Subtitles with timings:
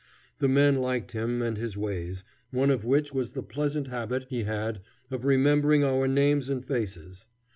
[0.39, 4.45] The men liked him and his ways, one of which was the pleasant habit he
[4.45, 4.81] had
[5.11, 7.27] of remembering our names and faces.